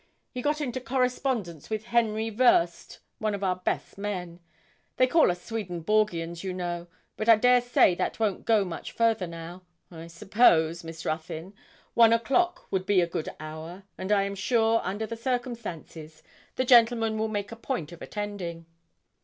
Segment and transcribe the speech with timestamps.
[0.31, 4.39] He got into correspondence with Henry Voerst, one of our best men.
[4.97, 9.27] They call us Swedenborgians, you know; but I dare say that won't go much further,
[9.27, 9.61] now.
[9.91, 11.53] I suppose, Miss Ruthyn,
[11.93, 16.23] one o'clock would be a good hour, and I am sure, under the circumstances,
[16.55, 18.65] the gentlemen will make a point of attending.'